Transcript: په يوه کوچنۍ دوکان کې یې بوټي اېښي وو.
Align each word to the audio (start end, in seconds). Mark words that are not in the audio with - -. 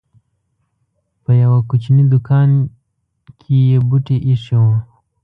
په 1.23 1.31
يوه 1.43 1.59
کوچنۍ 1.69 2.03
دوکان 2.13 2.49
کې 3.39 3.55
یې 3.69 3.77
بوټي 3.87 4.17
اېښي 4.27 4.57
وو. 4.63 4.75